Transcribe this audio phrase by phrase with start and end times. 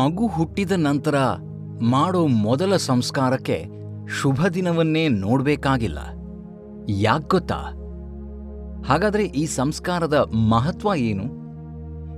[0.00, 1.14] ಮಗು ಹುಟ್ಟಿದ ನಂತರ
[1.82, 3.66] ಮಾಡೋ ಮೊದಲ ಸಂಸ್ಕಾರಕ್ಕೆ
[4.20, 5.98] ಶುಭ ದಿನವನ್ನೇ ನೋಡಬೇಕಾಗಿಲ್ಲ.
[6.88, 7.54] ಯಾಕ್ಗೊತ್ತಾ
[8.86, 11.22] ಹಾಗಾದರೆ ಈ ಸಂಸ್ಕಾರದ ಮಹತ್ವ ಏನು?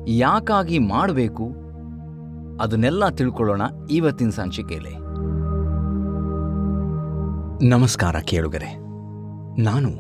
[0.09, 1.45] ಯಾಕಾಗಿ ಮಾಡಬೇಕು?
[2.61, 4.97] ಅದನ್ನೆಲ್ಲ ತಿಳ್ಕೊಳ್ಳೋಣ ಇವತ್ತಿನ ಸಂಚಿಕೆಯಲ್ಲಿ.
[7.69, 8.77] ನಮಸ್ಕಾರ ಕೇಳುಗರೆ.
[9.63, 9.91] ನಾನು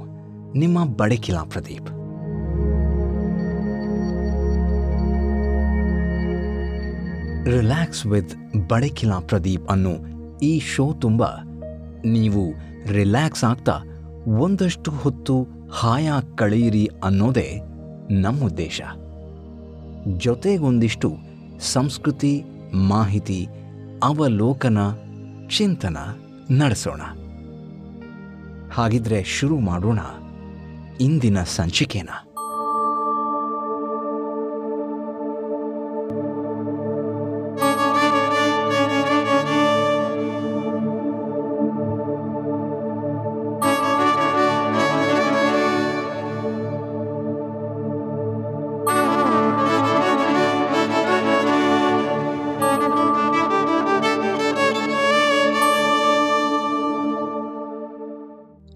[0.59, 2.02] ನಿಮ್ಮ ಬಡಕಿಲಾ ಪ್ರದೀಪ್.
[7.47, 8.35] ರಿಲ್ಯಾಕ್ಸ್ ವಿತ್
[8.69, 9.91] ಬಡಕಿಲಾ ಪ್ರದೀಪ್ ಅನ್ನೋ
[10.43, 11.23] ಈ ಶೋ ತುಂಬ
[12.05, 12.55] ನೀವು
[12.93, 13.73] ರಿಲ್ಯಾಕ್ಸ್ ಆಗ್ತಾ
[14.27, 17.61] ಒಂದಷ್ಟು ಹೊತ್ತು ಹಾಯ ಕಳೆಯಿರಿ ಅನ್ನೋದೇ
[18.11, 18.81] ನಮ್ಮ ಉದ್ದೇಶ.
[20.19, 21.17] ಜೊತೆಗೊಂದಿಷ್ಟು
[21.61, 22.43] ಸಂಸ್ಕೃತಿ,
[22.75, 23.47] ಮಾಹಿತಿ,
[24.03, 24.79] ಅವಲೋಕನ,
[25.57, 25.97] ಚಿಂತನ
[26.51, 27.01] ನಡೆಸೋಣ.
[28.73, 29.99] ಹಾಗಿದ್ರೆ ಶುರು ಮಾಡೋಣ
[31.01, 32.09] ಇಂದಿನ ಸಂಚಿಕೆನ.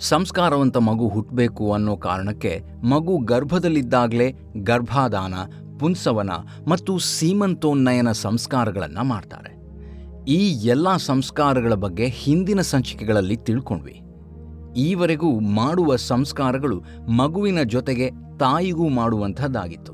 [0.09, 5.35] ಸಂಸ್ಕಾರವಂತ ಮಗು ಹುಟ್ಟಬೇಕು ಅನ್ನೋ ಕಾರಣಕ್ಕೆ ಮಗು ಗರ್ಭದಲ್ಲಿದ್ದಾಗಲೇ ಗರ್ಭಾದಾನ,
[5.81, 6.31] ಪುಂಸವನ
[6.69, 9.57] ಮತ್ತು ಸೀಮಂತೋನ್ನಯನ ಸಂಸ್ಕಾರಗಳನ್ನು ಮಾಡ್ತಾರೆ.
[10.29, 14.01] ಈ ಎಲ್ಲ ಸಂಸ್ಕಾರಗಳ ಬಗ್ಗೆ ಹಿಂದಿನ ಸಂಚಿಕೆಗಳಲ್ಲಿ ತಿಳ್ಕೊಂಡ್ವಿ.
[14.77, 19.93] ಈವರೆಗೂ ಮಾಡುವ ಸಂಸ್ಕಾರಗಳು ಮಗುವಿನ ಜೊತೆಗೆ ತಾಯಿಗೂ ಮಾಡುವಂಥದ್ದಾಗಿತ್ತು.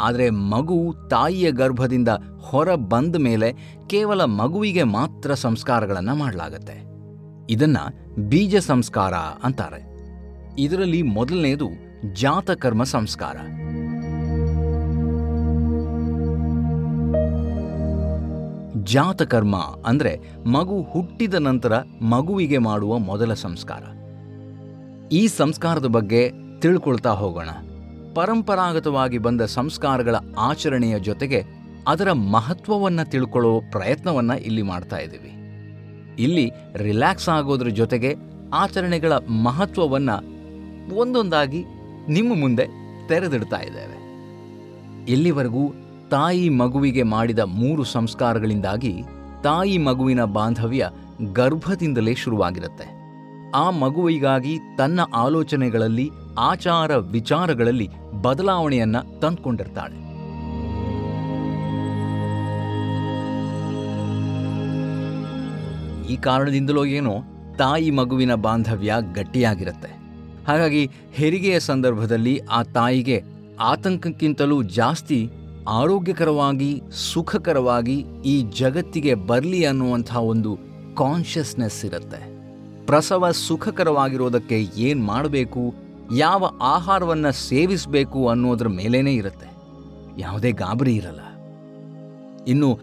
[0.00, 2.08] ಆದರೆ ಮಗು ತಾಯಿಯ ಗರ್ಭದಿಂದ
[2.40, 3.52] ಹೊರ ಬಂದ ಮೇಲೆ
[3.86, 6.93] ಕೇವಲ ಮಗುವಿಗೆ ಮಾತ್ರ ಸಂಸ್ಕಾರಗಳನ್ನು ಮಾಡಲಾಗತ್ತೆ.
[7.50, 7.76] ಇದನ್ನ
[8.18, 9.94] ಬೀಜ ಸಂಸ್ಕಾರ ಅಂತಾರೆ.
[10.58, 11.68] ಇದರಲ್ಲಿ ಮೊದಲನೆಯದು
[12.12, 13.36] ಜಾತಕರ್ಮ ಸಂಸ್ಕಾರ.
[18.84, 19.56] ಜಾತಕರ್ಮ
[19.86, 23.82] ಅಂದ್ರೆ ಮಗು ಹುಟ್ಟಿದ ನಂತರ ಮಗುವಿಗೆ ಮಾಡುವ ಮೊದಲ ಸಂಸ್ಕಾರ.
[25.12, 27.48] ಈ ಸಂಸ್ಕಾರದ ಬಗ್ಗೆ ತಿಳ್ಕೊಳ್ತಾ ಹೋಗೋಣ.
[28.14, 31.44] ಪರಂಪರಾಗತವಾಗಿ ಬಂದ ಸಂಸ್ಕಾರಗಳ ಆಚರಣೆಯ ಜೊತೆಗೆ
[31.88, 35.30] ಅದರ ಮಹತ್ವವನ್ನ ತಿಳ್ಕೊಳ್ಳೋ ಪ್ರಯತ್ನವನ್ನ ಇಲ್ಲಿ ಮಾಡ್ತಾ ಇದ್ದೀವಿ.
[36.22, 38.14] ಇಲ್ಲಿ ರಿಲ್ಯಾಕ್ಸ್ ಆಗೋದ್ರ ಜೊತೆಗೆ
[38.52, 40.10] ಆಚರಣೆಗಳ ಮಹತ್ವವನ್ನ
[40.94, 41.64] ಒಂದೊಂದಾಗಿ
[42.08, 42.66] ನಿಮ್ಮ ಮುಂದೆ
[43.08, 44.04] ತೆರೆದಿಡ್ತಾ ಇದ್ದೇವೆ.
[45.12, 45.72] ಇಲ್ಲಿವರೆಗೂ
[46.10, 49.02] ತಾಯಿ ಮಗುವಿಗೆ ಮಾಡಿದ ಮೂರು ಸಂಸ್ಕಾರಗಳಿಂದಾಗಿ
[49.42, 50.90] ತಾಯಿ ಮಗುವಿನ ಬಾಂಧವ್ಯ
[51.32, 53.04] ಗರ್ಭದಿಂದಲೇ ಶುರುವಾಗಿರುತ್ತೆ.
[53.54, 57.90] ಆ ಮಗುವಿಗಾಗಿ ತನ್ನ ಆಲೋಚನೆಗಳಲ್ಲಿ, ಆಚಾರ ವಿಚಾರಗಳಲ್ಲಿ
[58.22, 60.03] ಬದಲಾವಣೆಯನ್ನ ತಂದ್ಕೊಂಡಿರ್ತಾಳೆ.
[66.10, 67.14] ಈ ಕಾರಣದಿಂದಲೋ ಏನೋ
[67.58, 69.88] ತಾಯಿ ಮಗುವಿನ ಬಾಂಧವ್ಯ ಗಟ್ಟಿಯಾಗಿರುತ್ತೆ.
[70.48, 73.22] ಹಾಗಾಗಿ ಹೆರಿಗೆಯ ಸಂದರ್ಭದಲ್ಲಿ ಆ ತಾಯಿಗೆ
[73.60, 75.30] ಆತಂಕಕ್ಕಿಂತಲೂ ಜಾಸ್ತಿ
[75.68, 76.82] ಆರೋಗ್ಯಕರವಾಗಿ,
[77.12, 80.58] ಸುಖಕರವಾಗಿ ಈ ಜಗತ್ತಿಗೆ ಬರಲಿ ಅನ್ನುವಂಥ ಒಂದು
[80.96, 82.34] ಕಾನ್ಷಿಯಸ್ನೆಸ್ ಇರುತ್ತೆ.
[82.86, 85.74] ಪ್ರಸವ ಸುಖಕರವಾಗಿರೋದಕ್ಕೆ ಏನು ಮಾಡಬೇಕು,
[86.16, 89.46] ಯಾವ ಆಹಾರವನ್ನು ಸೇವಿಸಬೇಕು ಅನ್ನೋದ್ರ ಮೇಲೇ ಇರುತ್ತೆ.
[90.18, 91.20] ಯಾವುದೇ ಗಾಬರಿ ಇರಲ್ಲ.
[92.44, 92.78] ಇನ್ನು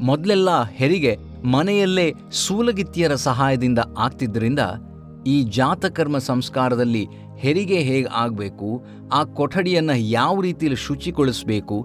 [0.00, 1.18] ಮೊದಲೆಲ್ಲ ಹೆರಿಗೆ
[1.52, 2.06] ಮನೆಯಲ್ಲೇ
[2.42, 4.62] ಸೂಲಗಿತ್ತಿಯರ ಸಹಾಯದಿಂದ ಆಗ್ತಿದ್ದರಿಂದ
[5.32, 7.02] ಈ ಜಾತಕರ್ಮ ಸಂಸ್ಕಾರದಲ್ಲಿ
[7.42, 8.68] ಹೆರಿಗೆ ಹೇಗೆ ಆಗಬೇಕು,
[9.18, 11.76] ಆ ಕೊಠಡಿಯನ್ನು ಯಾವ ರೀತಿಯಲ್ಲಿ ಶುಚಿಗೊಳಿಸಬೇಕು,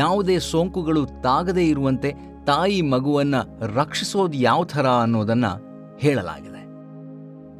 [0.00, 2.10] ಯಾವುದೇ ಸೋಂಕುಗಳು ತಾಗದೇ ಇರುವಂತೆ
[2.50, 3.40] ತಾಯಿ ಮಗುವನ್ನು
[3.78, 5.52] ರಕ್ಷಿಸೋದು ಯಾವ ಥರ ಅನ್ನೋದನ್ನು
[6.04, 6.62] ಹೇಳಲಾಗಿದೆ.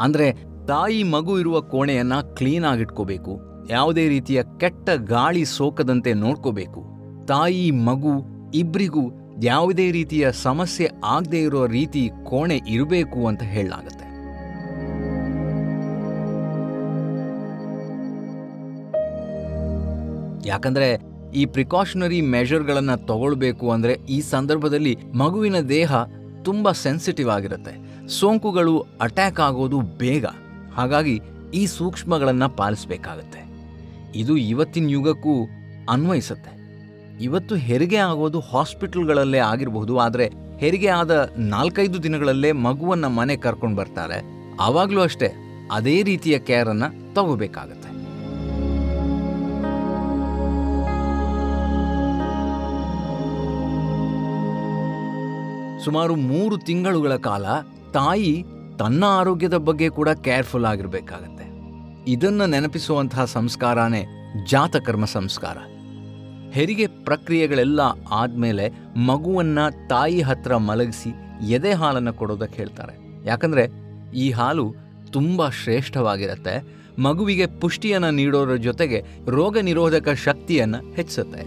[0.05, 0.29] ಅಂದರೆ
[0.71, 3.33] ತಾಯಿ ಮಗು ಇರುವ ಕೋಣೆಯನ್ನು ಕ್ಲೀನಾಗಿಟ್ಕೋಬೇಕು
[3.71, 6.81] ಯಾವುದೇ ರೀತಿಯ ಕೆಟ್ಟ ಗಾಳಿ ಸೋಕದಂತೆ ನೋಡ್ಕೋಬೇಕು,
[7.31, 8.15] ತಾಯಿ ಮಗು
[8.63, 9.05] ಇಬ್ಬರಿಗೂ
[9.43, 14.05] ಯಾವುದೇ ರೀತಿಯ ಸಮಸ್ಯೆ ಆಗದೇ ಇರೋ ರೀತಿ ಕೋಣೆ ಇರಬೇಕು ಅಂತ ಹೇಳಲಾಗುತ್ತೆ.
[20.47, 25.95] ಯಾಕಂದ್ರೆ ಈ ಪ್ರಿಕಾಷನರಿ ಮೆಷರ್ಗಳನ್ನು ತಗೊಳ್ಬೇಕು ಅಂದರೆ ಈ ಸಂದರ್ಭದಲ್ಲಿ ಮಗುವಿನ ದೇಹ
[26.45, 28.07] ತುಂಬ ಸೆನ್ಸಿಟಿವ್ ಆಗಿರುತ್ತೆ.
[28.09, 30.27] ಸೋಂಕುಗಳು ಅಟ್ಯಾಕ್ ಆಗೋದು ಬೇಗ.
[30.75, 31.21] ಹಾಗಾಗಿ
[31.55, 33.45] ಈ ಸೂಕ್ಷ್ಮಗಳನ್ನು ಪಾಲಿಸಬೇಕಾಗತ್ತೆ.
[34.17, 35.43] ಇದು ಇವತ್ತಿನ ಯುಗಕ್ಕೂ
[35.91, 36.64] ಅನ್ವಯಿಸುತ್ತೆ.
[37.21, 44.23] ಇವತ್ತು ಹೆರಿಗೆ ಆಗೋದು ಹಾಸ್ಪಿಟಲ್ಗಳಲ್ಲೇ ಆಗಿರಬಹುದು, ಆದರೆ ಹೆರಿಗೆ ಆದ ನಾಲ್ಕೈದು ದಿನಗಳಲ್ಲೇ ಮಗುವನ್ನ ಮನೆ ಕರ್ಕೊಂಡು ಬರ್ತಾರೆ.
[44.61, 45.33] ಆವಾಗಲೂ ಅಷ್ಟೇ,
[45.73, 47.85] ಅದೇ ರೀತಿಯ ಕೇರನ್ನು ತಗೋಬೇಕಾಗತ್ತೆ.
[55.85, 57.45] ಸುಮಾರು ಮೂರು ತಿಂಗಳುಗಳ ಕಾಲ
[57.93, 58.45] ತಾಯಿ
[58.79, 61.45] ತನ್ನ ಆರೋಗ್ಯದ ಬಗ್ಗೆ ಕೂಡ ಕೇರ್ಫುಲ್ ಆಗಿರಬೇಕಾಗತ್ತೆ.
[62.13, 64.07] ಇದನ್ನು ನೆನಪಿಸುವಂತಹ ಸಂಸ್ಕಾರನೇ
[64.51, 65.57] ಜಾತಕರ್ಮ ಸಂಸ್ಕಾರ.
[66.55, 67.81] ಹೆರಿಗೆ ಪ್ರಕ್ರಿಯೆಗಳೆಲ್ಲ
[68.21, 68.65] ಆದಮೇಲೆ
[69.09, 69.59] ಮಗುವನ್ನ
[69.93, 71.11] ತಾಯಿ ಹತ್ರ ಮಲಗಿಸಿ
[71.57, 72.95] ಎದೆ ಹಾಲನ್ನು ಕೊಡೋದಕ್ಕೆ ಹೇಳ್ತಾರೆ.
[73.31, 73.65] ಯಾಕಂದ್ರೆ
[74.25, 74.67] ಈ ಹಾಲು
[75.17, 76.55] ತುಂಬ ಶ್ರೇಷ್ಠವಾಗಿರುತ್ತೆ,
[77.07, 78.99] ಮಗುವಿಗೆ ಪುಷ್ಟಿಯನ್ನು ನೀಡೋದ್ರ ಜೊತೆಗೆ
[79.37, 81.43] ರೋಗ ನಿರೋಧಕ ಶಕ್ತಿಯನ್ನು ಹೆಚ್ಚಿಸುತ್ತೆ.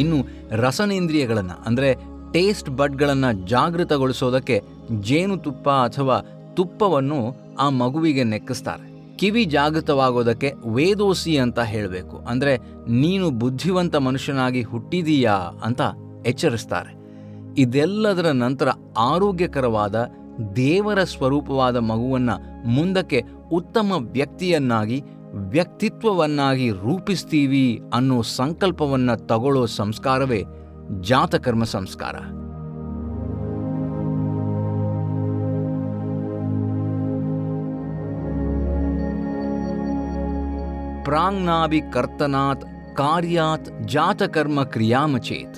[0.00, 0.18] ಇನ್ನು
[0.64, 1.90] ರಸನೇಂದ್ರಿಯಗಳನ್ನು, ಅಂದರೆ
[2.34, 4.56] ಟೇಸ್ಟ್ ಬಡ್ಗಳನ್ನು ಜಾಗೃತಗೊಳಿಸೋದಕ್ಕೆ
[5.08, 6.16] ಜೇನುತುಪ್ಪ ಅಥವಾ
[6.56, 7.18] ತುಪ್ಪವನ್ನು
[7.64, 8.86] ಆ ಮಗುವಿಗೆ ನೆಕ್ಕಿಸ್ತಾರೆ.
[9.22, 12.16] ಕಿವಿ ಜಾಗೃತವಾಗೋದಕ್ಕೆ ವೇದೋಸಿ ಅಂತ ಹೇಳಬೇಕು.
[12.16, 12.58] ಅಂದರೆ
[12.90, 15.32] ನೀನು ಬುದ್ಧಿವಂತ ಮನುಷ್ಯನಾಗಿ ಹುಟ್ಟಿದೀಯಾ
[15.64, 15.80] ಅಂತ
[16.26, 16.96] ಎಚ್ಚರಿಸ್ತಾರೆ.
[17.58, 20.08] ಇದೆಲ್ಲದರ ನಂತರ ಆರೋಗ್ಯಕರವಾದ
[20.56, 23.22] ದೇವರ ಸ್ವರೂಪವಾದ ಮಗುವನ್ನು ಮುಂದಕ್ಕೆ
[23.52, 25.02] ಉತ್ತಮ ವ್ಯಕ್ತಿಯನ್ನಾಗಿ,
[25.34, 30.44] ವ್ಯಕ್ತಿತ್ವವನ್ನಾಗಿ ರೂಪಿಸ್ತೀವಿ ಅನ್ನೋ ಸಂಕಲ್ಪವನ್ನು ತಗೊಳ್ಳೋ ಸಂಸ್ಕಾರವೇ
[31.00, 32.14] ಜಾತಕರ್ಮ ಸಂಸ್ಕಾರ.
[41.04, 42.64] ಪ್ರಾಂಗ್ನಾಭಿಕರ್ತನಾತ್
[42.96, 45.56] ಕಾರ್ಯಾತ್ ಜಾತಕರ್ಮ ಕ್ರಿಯಾಮಚೇತ್.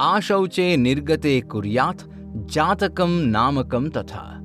[0.00, 2.00] ಆಶೌಚೆ ನಿರ್ಗತೆ ಕುರ್ಯಾತ್
[2.46, 4.40] ಜಾತಕಂ ನಾಮಕಂ ತಥಾ.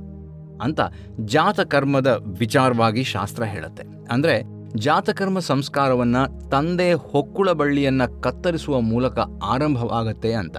[0.61, 0.79] ಅಂತ
[1.19, 3.83] ಜಾತಕರ್ಮದ ವಿಚಾರವಾಗಿ ಶಾಸ್ತ್ರ ಹೇಳುತ್ತೆ.
[4.11, 4.43] ಅಂದರೆ
[4.75, 6.15] ಜಾತಕರ್ಮ ಸಂಸ್ಕಾರವನ್ನ
[6.51, 10.57] ತಂದೆ ಹೊಕ್ಕುಳ ಬಳ್ಳಿಯನ್ನ ಕತ್ತರಿಸುವ ಮೂಲಕ ಆರಂಭವಾಗತ್ತೆ ಅಂತ.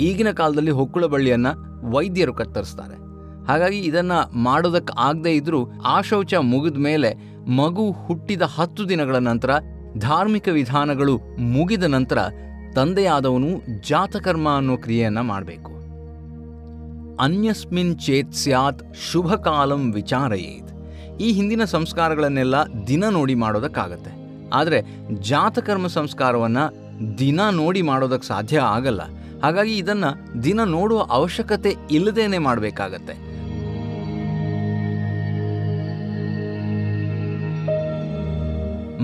[0.00, 1.46] ಈಗಿನ ಕಾಲದಲ್ಲಿ ಹೊಕ್ಕುಳ ಬಳ್ಳಿಯನ್ನ
[1.82, 3.03] ವೈದ್ಯರು ಕತ್ತರಿಸ್ತಾರೆ.
[3.48, 7.14] ಹಾಗಾಗಿ ಇದನ್ನ ಮಾಡೋದಕ್ಕೆ ಆಗದೇ ಇದ್ರೂ ಶೌಚ ಮುಗಿದ ಮೇಲೆ
[7.50, 9.50] ಮಗು ಹುಟ್ಟಿದ ಹತ್ತು ದಿನಗಳ ನಂತರ
[9.98, 12.18] ಧಾರ್ಮಿಕ ವಿಧಾನಗಳು ಮುಗಿದ ನಂತರ
[12.74, 15.74] ತಂದೆಯಾದವನು ಜಾತಕರ್ಮ ಅನ್ನೋ ಕ್ರಿಯೆಯನ್ನು ಮಾಡಬೇಕು.
[17.20, 20.70] ಅನ್ಯಸ್ಮಿನ್ ಚೇತ್ ಸ್ಯಾತ್ ಶುಭ ಕಾಲಂ ವಿಚಾರಯೇತ್.
[21.20, 22.54] ಈ ಹಿಂದಿನ ಸಂಸ್ಕಾರಗಳನ್ನೆಲ್ಲ
[22.86, 24.10] ದಿನ ನೋಡಿ ಮಾಡೋದಕ್ಕಾಗತ್ತೆ.
[24.52, 24.82] ಆದರೆ
[25.20, 26.64] ಜಾತಕರ್ಮ ಸಂಸ್ಕಾರವನ್ನು
[27.18, 29.00] ದಿನ ನೋಡಿ ಮಾಡೋದಕ್ಕೆ ಸಾಧ್ಯ ಆಗಲ್ಲ.
[29.42, 33.23] ಹಾಗಾಗಿ ಇದನ್ನು ದಿನ ನೋಡುವ ಅವಶ್ಯಕತೆ ಇಲ್ಲದೇನೆ ಮಾಡಬೇಕಾಗತ್ತೆ.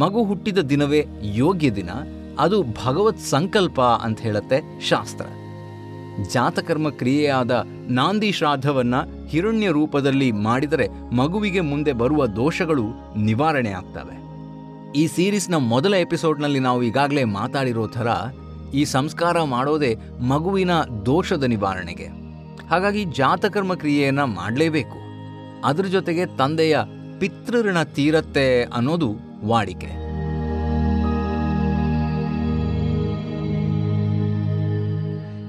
[0.00, 1.90] ಮಗು ಹುಟ್ಟಿದ ದಿನವೇ ಯೋಗ್ಯ ದಿನ,
[2.38, 5.26] ಅದು ಭಗವತ್ ಸಂಕಲ್ಪ ಅಂತ ಹೇಳುತ್ತೆ ಶಾಸ್ತ್ರ.
[6.32, 8.94] ಜಾತಕರ್ಮ ಕ್ರಿಯೆಯಾದ ನಾಂದಿ ಶ್ರಾದ್ದವನ್ನ
[9.28, 12.82] ಹಿರಣ್ಯ ರೂಪದಲ್ಲಿ ಮಾಡಿದರೆ ಮಗುವಿಗೆ ಮುಂದೆ ಬರುವ ದೋಷಗಳು
[13.18, 14.20] ನಿವಾರಣೆ ಆಗ್ತವೆ.
[14.92, 18.08] ಈ ಸೀರೀಸ್ನ ಮೊದಲ ಎಪಿಸೋಡ್ನಲ್ಲಿ ನಾವು ಈಗಾಗಲೇ ಮಾತಾಡಿರೋ ಥರ
[18.74, 19.96] ಈ ಸಂಸ್ಕಾರ ಮಾಡೋದೇ
[20.28, 20.70] ಮಗುವಿನ
[21.06, 22.08] ದೋಷದ ನಿವಾರಣೆಗೆ.
[22.70, 25.00] ಹಾಗಾಗಿ ಜಾತಕರ್ಮ ಕ್ರಿಯೆಯನ್ನು ಮಾಡಲೇಬೇಕು.
[25.64, 26.78] ಅದರ ಜೊತೆಗೆ ತಂದೆಯ
[27.20, 29.14] ಪಿತೃಋಣ ತೀರತ್ತೆ ಅನ್ನೋದು
[29.44, 30.10] ವಾಡಿಕೆ.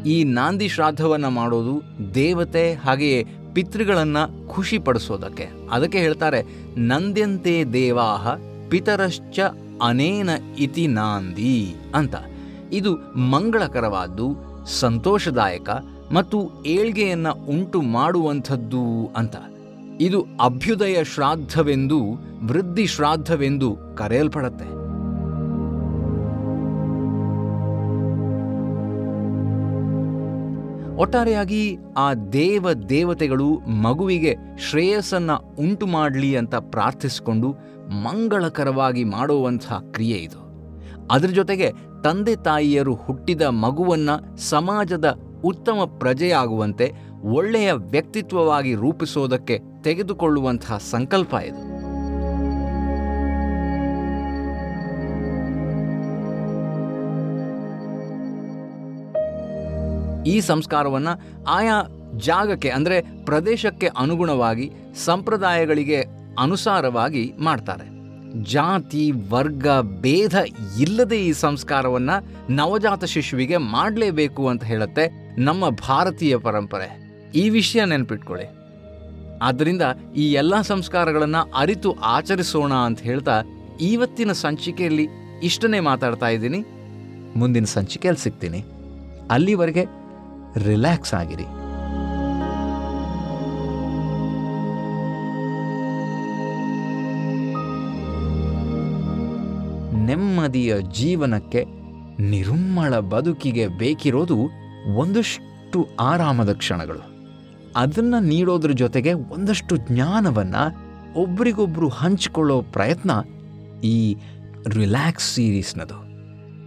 [0.10, 1.84] ಈ ನಾಂದಿ ಶ್ರಾದ್ದವನ್ನು ಮಾಡೋದು
[2.16, 5.48] ದೇವತೆ ಹಾಗೆಯೇ ಪಿತೃಗಳನ್ನು ಖುಷಿ ಪಡಿಸೋದಕ್ಕೆ.
[5.72, 6.46] ಅದಕ್ಕೆ ಹೇಳ್ತಾರೆ,
[6.78, 8.28] ನಂದ್ಯಂತೆ ದೇವಾಹ
[8.70, 9.40] ಪಿತರಶ್ಚ
[9.84, 10.30] ಅನೇನ
[10.60, 12.16] ಇತಿ ನಾಂದಿ ಅಂತ.
[12.72, 14.28] ಇದು ಮಂಗಳಕರವಾದ್ದು,
[14.66, 15.70] ಸಂತೋಷದಾಯಕ
[16.12, 19.36] ಮತ್ತು ಏಳ್ಗೆಯನ್ನು ಉಂಟು ಮಾಡುವಂಥದ್ದು ಅಂತ.
[20.02, 22.00] ಇದು ಅಭ್ಯುದಯ ಶ್ರಾದ್ದವೆಂದು,
[22.48, 24.82] ವೃದ್ಧಿ ಶ್ರಾದ್ದವೆಂದು ಕರೆಯಲ್ಪಡತ್ತೆ.
[30.96, 34.36] ಒಟ್ಟಾರೆಯಾಗಿ ಆ ದೇವ ದೇವತೆಗಳು ಮಗುವಿಗೆ
[34.70, 37.52] ಶ್ರೇಯಸ್ಸನ್ನ ಉಂಟು ಮಾಡಲಿ ಅಂತ ಪ್ರಾರ್ಥಿಸಿಕೊಂಡು
[37.90, 40.52] ಮಂಗಳಕರವಾಗಿ ಮಾಡುವಂಥ ಕ್ರಿಯೆ ಇದು.
[41.12, 41.72] ಅದರ ಜೊತೆಗೆ
[42.04, 46.92] ತಂದೆ ತಾಯಿಯರು ಹುಟ್ಟಿದ ಮಗುವನ್ನ ಸಮಾಜದ ಉತ್ತಮ ಪ್ರಜೆಯಾಗುವಂತೆ
[47.24, 51.72] ಒಳ್ಳೆಯ ವ್ಯಕ್ತಿತ್ವವಾಗಿ ರೂಪಿಸೋದಕ್ಕೆ ತೆಗೆದುಕೊಳ್ಳುವಂತಹ ಸಂಕಲ್ಪ ಇದು.
[60.24, 61.84] ಈ ಸಂಸ್ಕಾರವನ್ನು ಆಯಾ
[62.18, 64.72] ಜಾಗಕ್ಕೆ ಅಂದರೆ ಪ್ರದೇಶಕ್ಕೆ ಅನುಗುಣವಾಗಿ
[65.06, 66.02] ಸಂಪ್ರದಾಯಗಳಿಗೆ
[66.40, 67.92] ಅನುಸಾರವಾಗಿ ಮಾಡ್ತಾರೆ.
[68.44, 69.68] ಜಾತಿ, ವರ್ಗ,
[70.02, 70.34] ಭೇದ
[70.80, 77.12] ಇಲ್ಲದೆ ಈ ಸಂಸ್ಕಾರವನ್ನು ನವಜಾತ ಶಿಶುವಿಗೆ ಮಾಡಲೇಬೇಕು ಅಂತ ಹೇಳುತ್ತೆ ನಮ್ಮ ಭಾರತೀಯ ಪರಂಪರೆ.
[77.36, 78.61] ಈ ವಿಷಯ ನೆನ್ಪಿಟ್ಕೊಳ್ಳಿ.
[79.42, 79.82] ಆದ್ದರಿಂದ
[80.16, 83.44] ಈ ಎಲ್ಲ ಸಂಸ್ಕಾರಗಳನ್ನು ಅರಿತು ಆಚರಿಸೋಣ ಅಂತ ಹೇಳ್ತಾ
[83.82, 85.08] ಇವತ್ತಿನ ಸಂಚಿಕೆಯಲ್ಲಿ
[85.44, 86.66] ಇಷ್ಟನ್ನೇ ಮಾತಾಡ್ತಾ ಇದ್ದೀನಿ.
[87.36, 88.66] ಮುಂದಿನ ಸಂಚಿಕೆಯಲ್ಲಿ ಸಿಗ್ತೀನಿ.
[89.32, 89.86] ಅಲ್ಲಿವರೆಗೆ
[90.66, 91.44] ರಿಲ್ಯಾಕ್ಸ್ ಆಗಿರಿ.
[100.06, 101.66] ನೆಮ್ಮದಿಯ ಜೀವನಕ್ಕೆ
[102.20, 104.38] ನಿರುಮ್ಮಳ ಬದುಕಿಗೆ ಬೇಕಿರೋದು
[104.96, 107.11] ಒಂದಷ್ಟು ಆರಾಮದ ಕ್ಷಣಗಳು.
[107.76, 113.12] ಅದನ್ನು ನೀಡೋದ್ರ ಜೊತೆಗೆ ಒಂದಷ್ಟು ಜ್ಞಾನವನ್ನು ಒಬ್ರಿಗೊಬ್ರು ಹಂಚಿಕೊಳ್ಳೋ ಪ್ರಯತ್ನ
[113.84, 114.16] ಈ
[114.68, 116.04] ರಿಲ್ಯಾಕ್ಸ್ ಸೀರೀಸ್ನದು.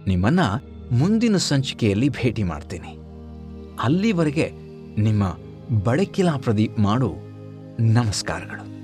[0.09, 2.97] ನಿಮ್ಮನ್ನು ಮುಂದಿನ ಸಂಚಿಕೆಯಲ್ಲಿ ಭೇಟಿ ಮಾಡ್ತೀನಿ.
[3.83, 4.51] ಅಲ್ಲಿವರೆಗೆ
[5.01, 5.37] ನಿಮ್ಮ
[5.83, 7.13] ಬಡಕಿಲಾ ಪ್ರದೀಪ್ ಮಾಡು.
[7.79, 8.75] ನಮಸ್ಕಾರಗಳು.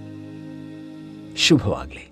[1.37, 2.10] ಶುಭವಾಗಲಿ.